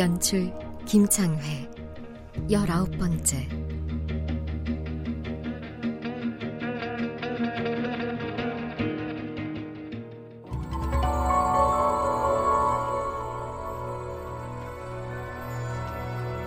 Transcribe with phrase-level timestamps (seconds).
[0.00, 0.50] 연출
[0.86, 1.68] 김창회.
[2.50, 3.46] 열아홉 번째.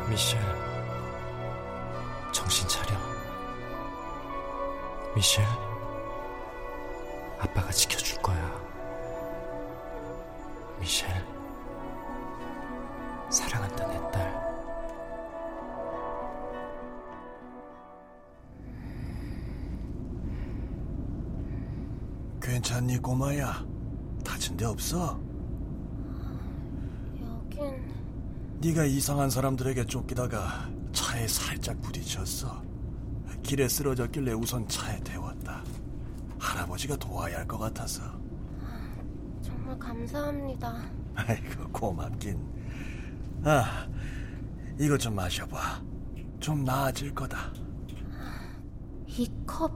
[0.09, 0.39] 미셸,
[2.31, 2.97] 정신 차려.
[5.15, 5.62] 미셸,
[24.93, 25.19] 없어?
[27.21, 27.91] 여긴
[28.61, 32.61] 네가 이상한 사람들에게 쫓기다가 차에 살짝 부딪혔어.
[33.41, 35.63] 길에 쓰러졌길래 우선 차에 태웠다.
[36.39, 38.03] 할아버지가 도와야 할 것 같아서.
[39.41, 40.81] 정말 감사합니다.
[41.15, 42.39] 아이고 고맙긴.
[43.43, 43.87] 아,
[44.79, 45.81] 이것 좀 마셔봐.
[46.39, 47.51] 좀 나아질 거다.
[49.07, 49.71] 이 컵,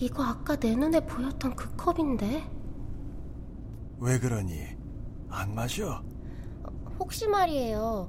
[0.00, 2.55] 이거 아까 내 눈에 보였던 그 컵인데?
[3.98, 4.76] 왜 그러니?
[5.28, 6.02] 안 마셔?
[6.98, 8.08] 혹시 말이에요.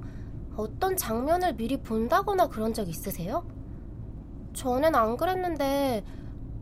[0.56, 3.46] 어떤 장면을 미리 본다거나 그런 적 있으세요?
[4.54, 6.04] 전엔 안 그랬는데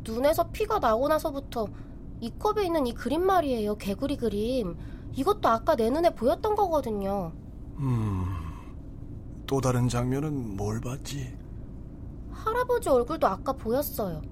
[0.03, 1.67] 눈에서 피가 나고 나서부터
[2.21, 3.77] 이 컵에 있는 이 그림 말이에요.
[3.77, 4.77] 개구리 그림.
[5.13, 7.33] 이것도 아까 내 눈에 보였던 거거든요.
[7.79, 8.25] 음,
[9.47, 11.37] 또 다른 장면은 뭘 봤지?
[12.31, 14.23] 할아버지 얼굴도 아까 보였어요.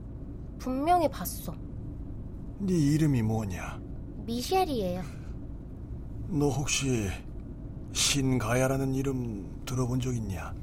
[0.58, 1.54] 분명히 봤어.
[2.58, 3.80] 네 이름이 뭐냐?
[4.26, 5.02] 미셸이에요.
[6.28, 7.08] 너 혹시
[7.92, 10.54] 신가야라는 이름 들어본 적 있냐?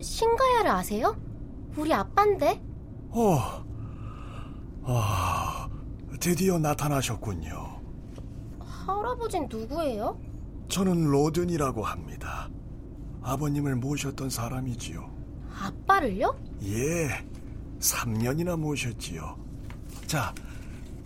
[0.00, 1.16] 신가야를 아세요?
[1.76, 2.62] 우리 아빠인데?
[3.10, 3.64] 어,
[4.84, 5.68] 아,
[6.20, 7.80] 드디어 나타나셨군요.
[8.60, 10.18] 할아버진 누구예요?
[10.68, 12.48] 저는 로든이라고 합니다.
[13.22, 15.10] 아버님을 모셨던 사람이지요.
[15.60, 16.38] 아빠를요?
[16.62, 17.08] 예,
[17.80, 19.36] 3년이나 모셨지요.
[20.06, 20.32] 자,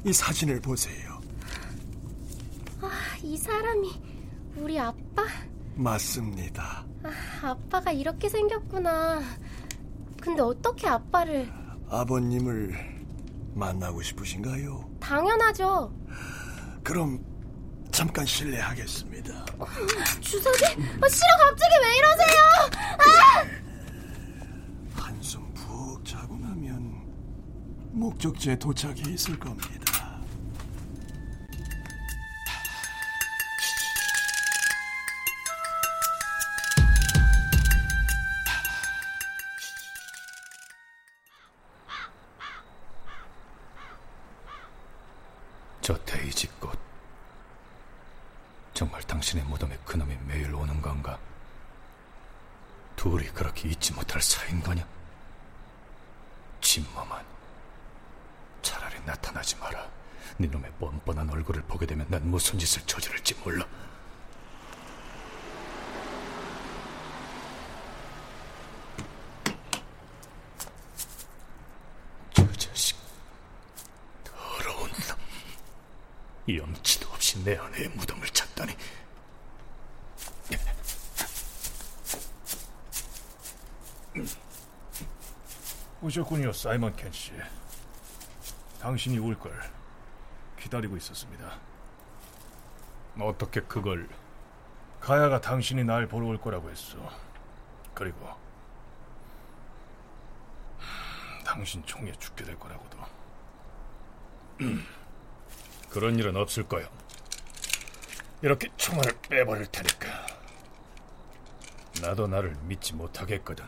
[0.05, 1.10] 이 사진을 보세요.
[3.21, 4.03] 아, 이 사람이
[4.57, 5.25] 우리 아빠?
[5.75, 6.85] 맞습니다.
[7.03, 9.23] 아, 아빠가 이렇게 생겼구나.
[10.21, 11.51] 근데 어떻게 아빠를
[11.89, 12.75] 아버님을
[13.55, 14.89] 만나고 싶으신가요?
[15.01, 15.93] 당연하죠.
[16.83, 17.25] 그럼
[17.91, 19.45] 잠깐 실례하겠습니다.
[20.21, 20.65] 주석이?
[20.65, 22.41] 아, 싫어 갑자기 왜 이러세요?
[22.99, 23.45] 아!
[25.03, 27.01] 한숨 푹 자고 나면
[27.93, 29.90] 목적지에 도착해 있을 겁니다.
[45.81, 46.79] 저 데이지꽃.
[48.75, 51.19] 정말 당신의 무덤에 그놈이 매일 오는 건가?
[52.97, 54.87] 둘이 그렇게 잊지 못할 사이인 거냐?
[56.61, 57.25] 진범한.
[58.63, 59.89] 차라리 나타나지 마라.
[60.37, 63.67] 네 놈의 뻔뻔한 얼굴을 보게 되면 난 무슨 짓을 저지를지 몰라.
[76.57, 78.75] 염치도 없이 내 아내의 무덤을 찾다니.
[86.03, 87.33] 오셨군요, 사이먼 켄 씨.
[88.81, 89.53] 당신이 올 걸
[90.59, 91.59] 기다리고 있었습니다.
[93.21, 94.09] 어떻게 그걸
[95.01, 96.97] 가야가 당신이 날 보러 올 거라고 했어.
[97.95, 98.27] 그리고
[100.79, 102.99] 음, 당신 총에 죽게 될 거라고도.
[105.91, 106.89] 그런 일은 없을 거요.
[108.43, 110.09] 이렇게 총알을 빼버릴 테니까.
[112.01, 113.65] 나도 나를 믿지 못하겠거든.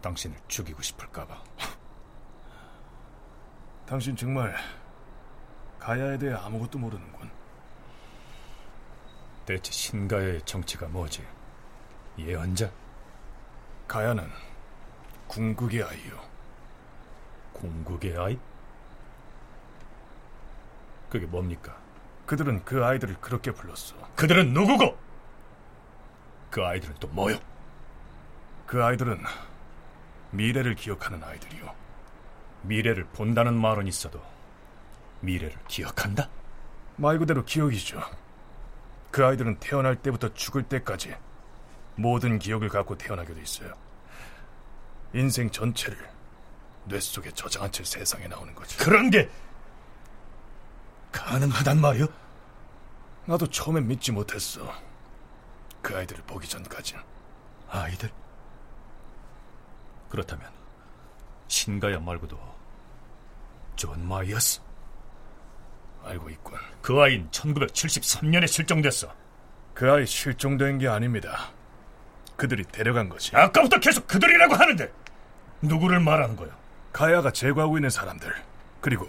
[0.00, 1.42] 당신을 죽이고 싶을까봐.
[3.86, 4.56] 당신 정말
[5.78, 7.30] 가야에 대해 아무것도 모르는군.
[9.44, 11.26] 대체 신가야의 정체가 뭐지?
[12.18, 12.70] 예언자?
[13.88, 14.30] 가야는
[15.28, 16.18] 궁극의 아이요.
[17.52, 18.38] 궁극의 아이?
[21.10, 21.76] 그게 뭡니까?
[22.30, 23.96] 그들은 그 아이들을 그렇게 불렀어.
[24.14, 24.96] 그들은 누구고?
[26.48, 27.36] 그 아이들은 또 뭐요?
[28.68, 29.20] 그 아이들은
[30.30, 31.74] 미래를 기억하는 아이들이요.
[32.62, 34.22] 미래를 본다는 말은 있어도
[35.18, 36.28] 미래를 기억한다?
[36.94, 38.00] 말 그대로 기억이죠.
[39.10, 41.16] 그 아이들은 태어날 때부터 죽을 때까지
[41.96, 43.74] 모든 기억을 갖고 태어나게 돼 있어요.
[45.14, 45.98] 인생 전체를
[46.84, 48.78] 뇌 속에 저장한 채 세상에 나오는 거지.
[48.78, 49.28] 그런 게
[51.12, 52.06] 가능하단 말이오?
[53.26, 54.72] 나도 처음엔 믿지 못했어.
[55.82, 56.98] 그 아이들을 보기 전까진.
[57.70, 58.10] 아이들?
[60.08, 60.48] 그렇다면
[61.48, 62.38] 신가야 말고도
[63.76, 64.60] 존 마이어스?
[66.04, 66.58] 알고 있군.
[66.82, 69.12] 그 아이는 1973년에 실종됐어.
[69.74, 71.50] 그 아이 실종된 게 아닙니다.
[72.36, 73.36] 그들이 데려간 거지.
[73.36, 74.92] 아까부터 계속 그들이라고 하는데
[75.62, 76.50] 누구를 말하는 거야?
[76.92, 78.34] 가야가 제거하고 있는 사람들
[78.80, 79.06] 그리고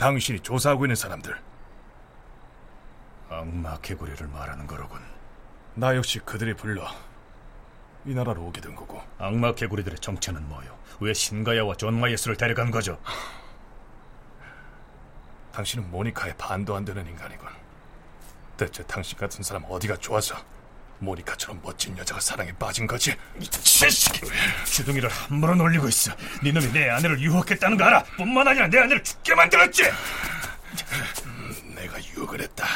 [0.00, 1.38] 당신이 조사하고 있는 사람들
[3.28, 4.98] 악마 개구리를 말하는 거로군.
[5.74, 6.88] 나 역시 그들이 불러
[8.06, 10.74] 이 나라로 오게 된 거고 악마 개구리들의 정체는 뭐요?
[11.00, 12.98] 왜 신가야와 존 마이어스를 데려간 거죠?
[15.52, 17.46] 당신은 모니카에 반도 안 되는 인간이군.
[18.56, 20.34] 대체 당신 같은 사람 어디가 좋아서
[21.00, 23.14] 모니카처럼 멋진 여자가 사랑에 빠진 거지?
[23.40, 24.20] 채식이
[24.64, 26.12] 주둥이를 함부로 놀리고 있어.
[26.42, 28.02] 네 놈이 내 아내를 유혹했다는 거 알아?
[28.16, 29.84] 뿐만 아니라 내 아내를 죽게 만들었지.
[31.24, 32.66] 음, 내가 유혹을 했다.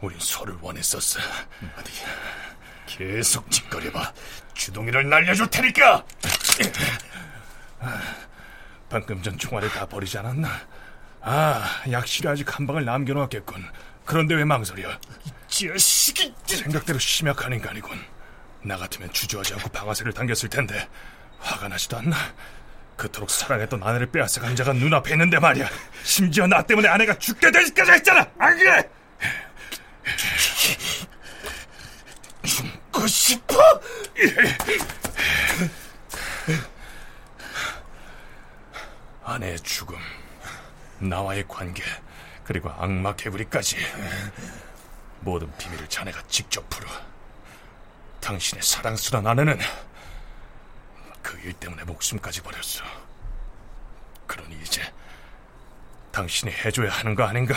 [0.00, 1.20] 우린 서로를 원했었어.
[1.78, 1.92] 어디
[2.86, 4.12] 계속 짓거려봐.
[4.54, 6.04] 주둥이를 날려줄 테니까.
[8.88, 10.48] 방금 전 총알을 다 버리지 않았나?
[11.22, 13.64] 아, 약실이 아직 한 방을 남겨놓았겠군.
[14.04, 14.98] 그런데 왜 망설여?
[15.46, 17.98] 자식이 생각대로 심약한 인간이군.
[18.62, 20.88] 나 같으면 주저하지 않고 방아쇠를 당겼을 텐데
[21.40, 22.16] 화가 나지도 않나?
[22.96, 25.68] 그토록 사랑했던 아내를 빼앗아 간 자가 눈앞에 있는데 말이야.
[26.04, 28.28] 심지어 나 때문에 아내가 죽게 되기까지 했잖아.
[28.38, 28.88] 안 그래?
[32.44, 33.54] 죽고 싶어?
[39.24, 39.96] 아내의 죽음,
[40.98, 41.82] 나와의 관계,
[42.44, 43.76] 그리고 악마 개구리까지
[45.22, 46.88] 모든 비밀을 자네가 직접 풀어.
[48.20, 49.58] 당신의 사랑스러운 아내는
[51.22, 52.84] 그 일 때문에 목숨까지 버렸어.
[54.28, 54.80] 그러니 이제
[56.12, 57.54] 당신이 해줘야 하는 거 아닌가?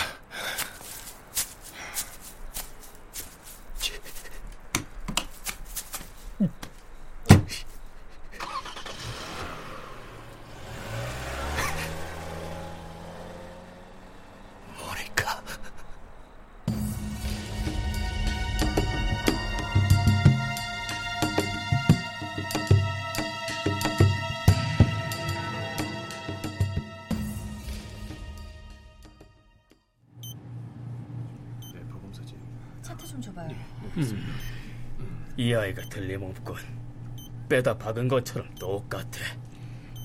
[32.86, 33.50] 차트 좀 줘봐요.
[35.38, 36.56] 이 아이가 틀림없군.
[37.50, 39.22] 빼다 박은 것처럼 똑같아.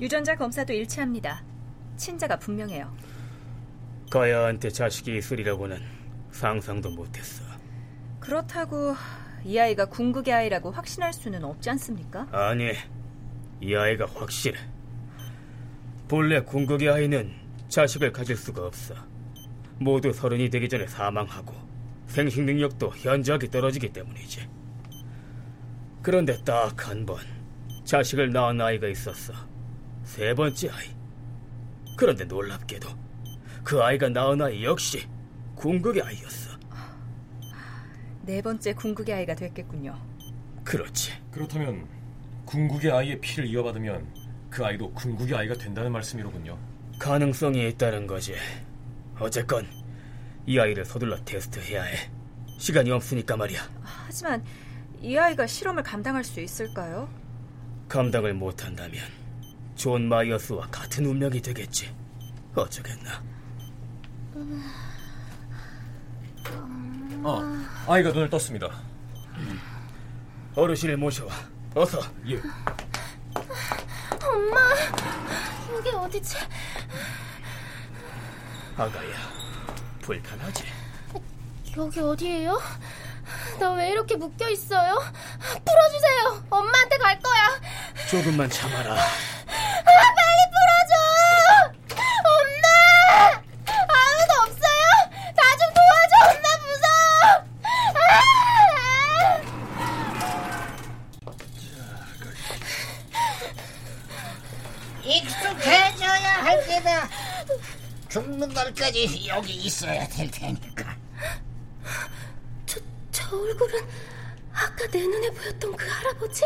[0.01, 1.45] 유전자 검사도 일치합니다.
[1.99, 2.91] 친자가 분명해요.
[4.11, 5.79] 가야한테 자식이 있으리라고는
[6.31, 7.45] 상상도 못했어.
[8.19, 8.97] 그렇다고
[9.45, 12.29] 이 아이가 궁극의 아이라고 확신할 수는 없지 않습니까?
[12.33, 12.73] 아니,
[13.61, 14.59] 이 아이가 확실해.
[16.09, 17.31] 본래 궁극의 아이는
[17.69, 18.95] 자식을 가질 수가 없어.
[19.79, 21.70] 모두 서른이 되기 전에 사망하고
[22.11, 24.49] 생식 능력도 현저하게 떨어지기 때문이지.
[26.03, 27.19] 그런데 딱 한 번
[27.85, 29.33] 자식을 낳은 아이가 있었어.
[30.05, 30.87] 세 번째 아이.
[31.97, 32.89] 그런데 놀랍게도
[33.63, 35.07] 그 아이가 낳은 아이 역시
[35.55, 36.51] 궁극의 아이였어.
[38.23, 39.97] 네 번째 궁극의 아이가 됐겠군요.
[40.65, 41.13] 그렇지.
[41.31, 41.87] 그렇다면
[42.45, 44.07] 궁극의 아이의 피를 이어받으면
[44.51, 46.59] 그 아이도 궁극의 아이가 된다는 말씀이로군요.
[46.99, 48.35] 가능성이 있다는 거지.
[49.19, 49.67] 어쨌건
[50.47, 52.11] 이 아이를 서둘러 테스트해야 해.
[52.59, 53.61] 시간이 없으니까 말이야.
[53.83, 54.45] 하지만
[55.01, 57.09] 이 아이가 실험을 감당할 수 있을까요?
[57.89, 59.03] 감당을 못한다면
[59.75, 61.95] 존 마이어스와 같은 운명이 되겠지.
[62.55, 63.23] 어쩌겠나.
[67.25, 68.69] 아, 아이가 눈을 떴습니다.
[70.55, 71.33] 어르신을 모셔와.
[71.75, 72.01] 어서.
[72.29, 72.37] 예.
[74.23, 74.61] 엄마,
[75.73, 76.37] 여기 어디지?
[78.77, 79.17] 아가야,
[80.11, 80.65] 불편하지?
[81.77, 82.61] 여기 어디예요?
[83.61, 84.99] 나 왜 이렇게 묶여 있어요?
[85.65, 86.47] 풀어주세요.
[86.51, 87.61] 엄마한테 갈 거야.
[88.11, 88.97] 조금만 참아라.
[108.53, 110.97] 날까지 여기 있어야 될 테니까.
[112.67, 112.81] 저,
[113.11, 113.87] 저 얼굴은
[114.53, 116.41] 아까 내 눈에 보였던 그 할아버지?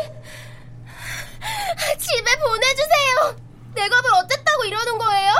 [1.99, 3.35] 집에 보내주세요!
[3.75, 5.31] 내 겁을 어쨌다고 이러는 거예요?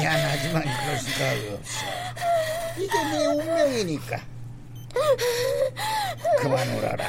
[0.00, 1.86] 미안하지만 그럴 수가 없어.
[2.78, 4.20] 이게 내 운명이니까.
[6.40, 7.04] 그만 울어라.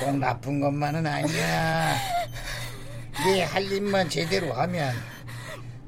[0.00, 2.13] 꼭 나쁜 것만은 아니야.
[3.24, 4.94] 네 할 일만 제대로 하면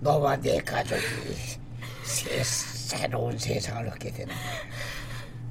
[0.01, 1.59] 너와 내 가족이
[2.05, 4.53] 새, 새로운 세상을 얻게 되는 거야.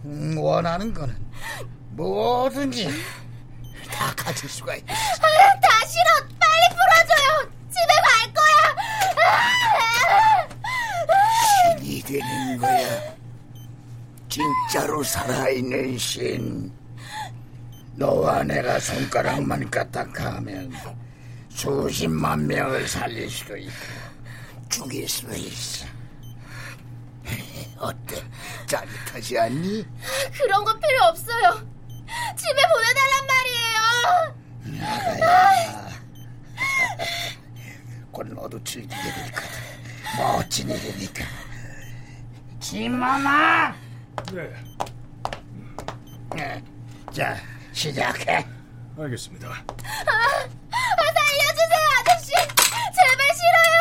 [0.05, 1.15] 음, 원하는 거는
[1.91, 2.89] 뭐든지
[3.91, 4.85] 다 가질 수가 있어.
[4.87, 6.27] 아, 다 싫어!
[6.39, 7.51] 빨리 풀어줘요!
[7.69, 8.75] 집에 갈 거야!
[11.77, 13.15] 신이 되는 거야.
[14.29, 16.71] 진짜로 살아있는 신.
[17.95, 20.73] 너와 내가 손가락만 까딱하면
[21.55, 23.71] 수십만 명을 살릴 수도 있고
[24.67, 25.85] 죽일 수도 있어.
[27.77, 28.21] 어때?
[28.67, 29.85] 짜릿하지 않니?
[30.37, 31.65] 그런 거 필요 없어요.
[32.35, 34.81] 집에 보내달란 말이에요.
[34.81, 35.89] 나가야.
[38.11, 39.47] 곧 너도 즐기게 될 거다.
[40.17, 41.23] 멋진 일이니까.
[42.59, 43.73] 김마마!
[46.35, 46.63] 네.
[47.13, 47.37] 자,
[47.71, 48.45] 시작해.
[48.97, 49.47] 알겠습니다.
[49.47, 50.49] 아, 아,
[51.25, 52.31] 살려주세요, 아저씨.
[52.95, 53.77] 제발 싫어요.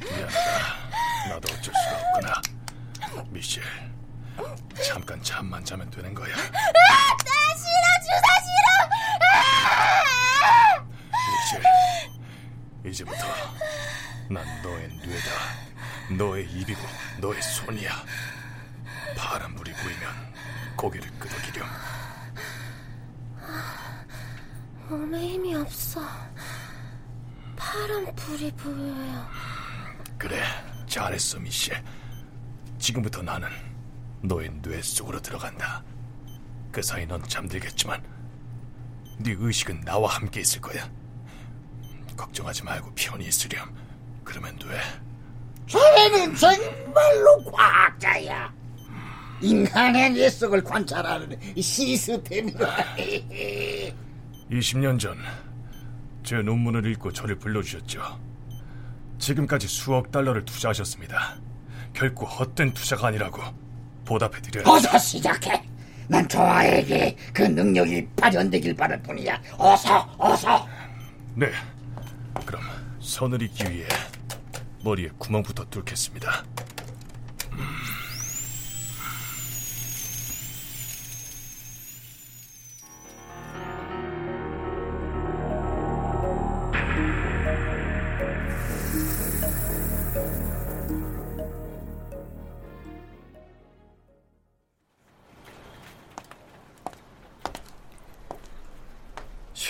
[0.00, 1.28] 미안하다.
[1.28, 2.28] 나도 어쩔 수가 없구나.
[3.30, 3.62] 미셸,
[4.86, 6.34] 잠깐 잠만 자면 되는 거야.
[6.34, 6.50] 아, 나
[7.56, 8.66] 싫어, 주사 싫어.
[11.52, 13.24] 미셸, 이제부터
[14.28, 15.30] 난 너의 뇌다.
[16.18, 16.80] 너의 입이고
[17.18, 18.04] 너의 손이야.
[19.16, 20.34] 파란 불이 보이면
[20.76, 21.66] 고개를 끄덕이렴.
[24.92, 26.02] 몸에 힘이 없어.
[27.56, 29.26] 파란 불이 보여요.
[30.18, 30.42] 그래,
[30.86, 31.82] 잘했어, 미셸.
[32.78, 33.48] 지금부터 나는
[34.20, 35.82] 너의 뇌 속으로 들어간다.
[36.70, 38.02] 그 사이 넌 잠들겠지만
[39.18, 40.90] 네 의식은 나와 함께 있을 거야.
[42.16, 43.74] 걱정하지 말고 편히 있으렴.
[44.24, 44.66] 그러면 돼.
[45.68, 48.52] 자네는 정말로 과학자야.
[49.40, 52.76] 인간의 뇌 속을 관찰하는 시스템이라.
[54.52, 55.16] 20년 전
[56.22, 58.00] 제 논문을 읽고 저를 불러주셨죠.
[59.18, 61.36] 지금까지 수억 달러를 투자하셨습니다.
[61.92, 63.42] 결코 헛된 투자가 아니라고
[64.04, 64.64] 보답해드려요.
[64.66, 65.62] 어서 시작해.
[66.08, 69.40] 난 조아에게 그 능력이 발현되길 바랄 뿐이야.
[69.58, 70.66] 어서, 어서.
[71.34, 71.50] 네.
[72.46, 72.62] 그럼
[73.00, 73.86] 서늘이기 위해
[74.84, 76.44] 머리에 구멍부터 뚫겠습니다.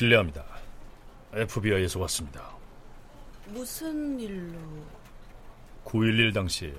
[0.02, 0.44] 실례합니다.
[1.32, 2.50] FBI에서 왔습니다.
[3.46, 4.58] 무슨 일로?
[5.84, 6.74] 9.11 당시에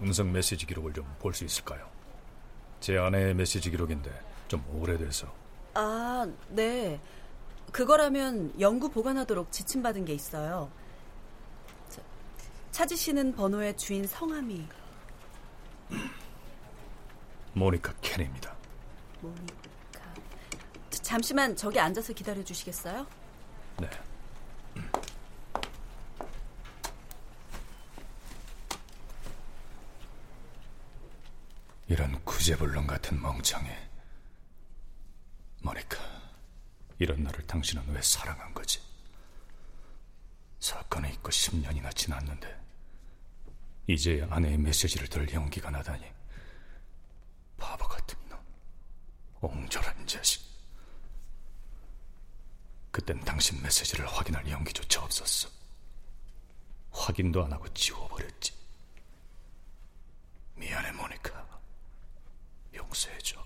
[0.00, 1.88] 음성 메시지 기록을 좀 볼 수 있을까요?
[2.80, 4.10] 제 아내의 메시지 기록인데
[4.48, 5.32] 좀 오래돼서.
[5.72, 7.00] 아, 네.
[7.72, 10.70] 그거라면 연구 보관하도록 지침받은 게 있어요.
[11.88, 12.02] 저,
[12.72, 14.66] 찾으시는 번호의 주인 성함이
[17.54, 18.54] 모니카 켄입니다.
[19.22, 19.63] 모니카.
[21.14, 23.06] 저, 잠시만 저기 앉아서 기다려 주시겠어요?
[23.78, 23.88] 네.
[31.86, 33.68] 이런 구제불능 같은 멍청이.
[35.62, 35.96] 모니카,
[36.98, 38.80] 이런 나를 당신은 왜 사랑한 거지?
[40.58, 42.60] 사건이 있고 10년이나 지났는데
[43.86, 46.04] 이제 아내의 메시지를 들 용기가 나다니
[47.56, 48.38] 바보 같은 놈
[49.42, 50.43] 옹졸한 자식
[52.94, 55.48] 그땐 당신 메시지를 확인할 용기조차 없었어
[56.92, 58.52] 확인도 안 하고 지워버렸지
[60.54, 61.44] 미안해 모니카
[62.72, 63.44] 용서해줘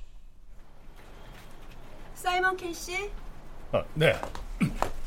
[2.14, 3.10] 사이먼 켄 씨?
[3.72, 4.12] 아, 네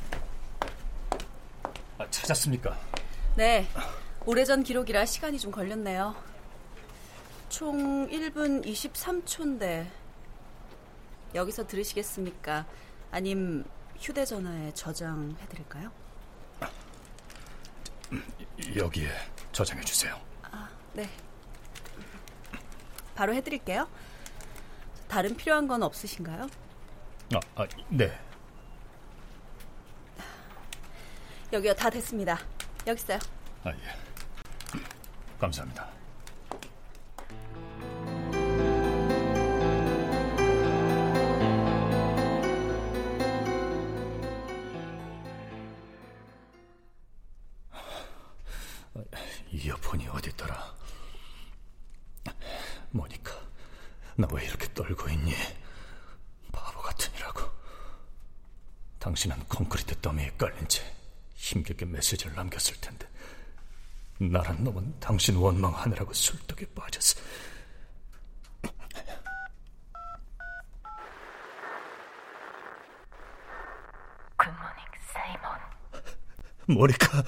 [2.00, 2.76] 아, 찾았습니까?
[3.36, 3.68] 네.
[4.26, 6.16] 오래전 기록이라 시간이 좀 걸렸네요.
[7.50, 9.88] 총 1분 23초인데
[11.36, 12.66] 여기서 들으시겠습니까?
[13.12, 13.64] 아님
[14.02, 15.92] 휴대전화에 저장해드릴까요?
[18.76, 19.10] 여기에
[19.52, 20.20] 저장해 주세요.
[20.44, 21.10] 아, 네.
[23.16, 23.88] 바로 해드릴게요.
[25.08, 26.48] 다른 필요한 건 없으신가요?
[27.36, 28.20] 아, 아 네.
[31.54, 32.40] 여기요, 다 됐습니다.
[32.88, 33.20] 여기 있어요.
[33.64, 34.80] 아, 예.
[35.40, 36.01] 감사합니다.
[49.64, 50.76] 이어폰이 어딨더라?
[52.92, 53.32] 모니카,
[54.18, 55.34] 나 왜 이렇게 떨고 있니?
[56.52, 57.42] 바보 같으니라고.
[59.00, 60.84] 당신은 콘크리트 더미에 깔린 채
[61.36, 63.08] 힘겹게 메시지를 남겼을 텐데
[64.20, 67.20] 나란 놈은 당신 원망하느라고 술독에 빠졌어.
[74.38, 75.60] 굿모닝, 사이먼.
[76.68, 77.24] 모니카.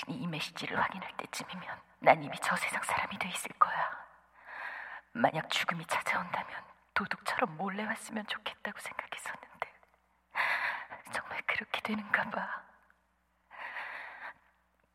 [0.00, 4.06] 당신이 이 메시지를 확인할 때쯤이면 난 이미 저 세상 사람이 돼 있을 거야.
[5.12, 9.72] 만약 죽음이 찾아온다면 도둑처럼 몰래 왔으면 좋겠다고 생각했었는데
[11.12, 12.62] 정말 그렇게 되는가 봐.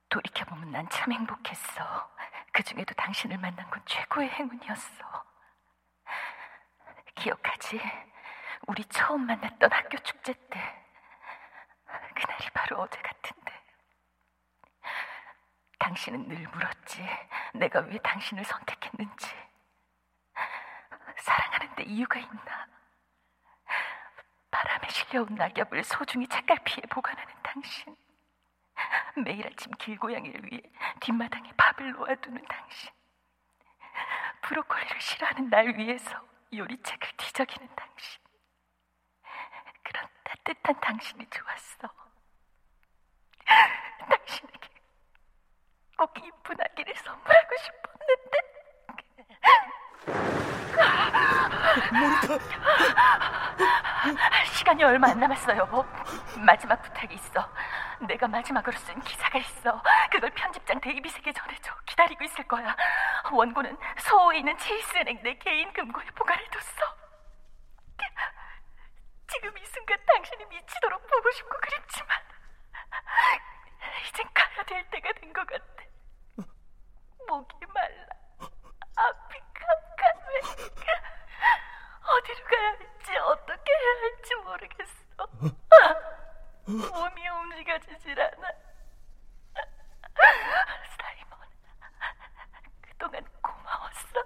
[0.10, 2.16] 돌이켜보면 난 참 행복했어.
[2.54, 5.26] 그 중에도 당신을 만난 건 최고의 행운이었어.
[7.16, 7.82] 기억하지?
[8.68, 10.84] 우리 처음 만났던 학교 축제 때.
[12.16, 13.15] 그날이 바로 어제 같은데.
[15.86, 17.08] 당신은 늘 물었지.
[17.54, 19.30] 내가 왜 당신을 선택했는지.
[21.18, 22.68] 사랑하는데 이유가 있나?
[24.50, 27.96] 바람에 실려온 낙엽을 소중히 책갈피에 보관하는 당신.
[29.24, 30.64] 매일 아침 길고양이를 위해
[31.02, 32.92] 뒷마당에 밥을 놓아두는 당신.
[34.42, 36.20] 브로콜리를 싫어하는 날 위해서
[36.52, 38.24] 요리책을 뒤적이는 당신.
[39.84, 41.90] 그런 따뜻한 당신이 좋았어.
[44.10, 44.65] 당신에게
[45.98, 48.38] 꼭 이쁜 아기를 선물하고 싶었는데.
[54.54, 55.66] 시간이 얼마 안 남았어요.
[56.46, 57.50] 마지막 부탁이 있어.
[58.08, 59.82] 내가 마지막으로 쓴 기사가 있어.
[60.12, 61.74] 그걸 편집장 데이빗에게 전해줘.
[61.86, 62.76] 기다리고 있을 거야.
[63.32, 66.96] 원고는 소호에 있는 체이스은행 내 개인 금고에 보관해뒀어.
[69.28, 72.18] 지금 이 순간 당신이 미치도록 보고 싶고 그립지만
[74.08, 75.66] 이젠 가야 될 때가 된 것 같아.
[77.28, 78.06] 목이 말라.
[78.96, 80.40] 앞이 깜깜해.
[82.08, 85.28] 어디로 가야 할지 어떻게 해야 할지 모르겠어.
[86.68, 88.48] 몸이 움직여지질 않아.
[90.98, 91.40] 사이먼,
[92.88, 94.24] 그동안 고마웠어.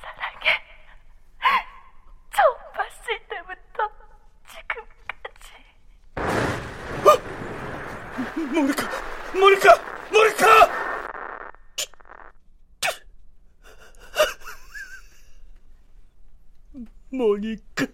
[0.00, 0.64] 사랑해.
[2.34, 3.90] 처음 봤을 때부터
[4.48, 5.48] 지금까지.
[8.52, 8.82] 모니카,
[9.38, 9.66] 모니카,
[10.10, 10.46] 모니카!
[17.10, 17.86] 모니카.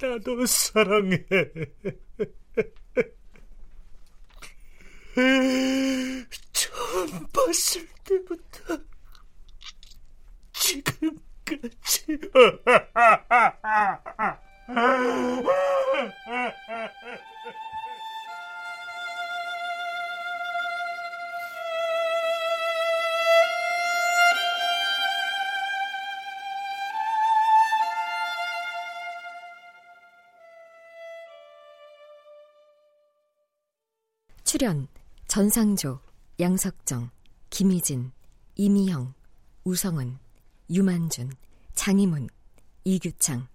[0.00, 1.24] 나도 사랑해.
[6.52, 8.78] 처음 봤을 때부터
[10.52, 12.18] 지금까지.
[34.48, 34.88] 출연
[35.26, 36.00] 전상조,
[36.40, 37.10] 양석정,
[37.50, 38.12] 김희진,
[38.56, 39.12] 이미형,
[39.64, 40.16] 우성은,
[40.70, 41.32] 유만준,
[41.74, 42.28] 장희문,
[42.82, 43.46] 이규창,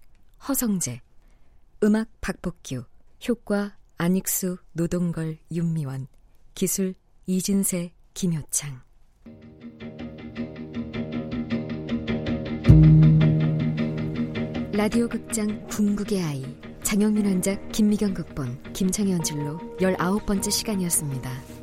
[0.46, 1.00] 허성재
[1.82, 2.84] 음악 박복규
[3.28, 6.06] 효과 안익수, 노동걸, 윤미원
[6.54, 6.94] 기술
[7.26, 8.80] 이진세, 김효창.
[14.72, 21.53] 라디오 극장 궁극의 아이 장영민 원작 김미경 극본 김창희 연출로 19번째 시간이었습니다.